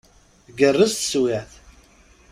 Tgerrez 0.45 0.93
teswiɛt. 0.95 1.51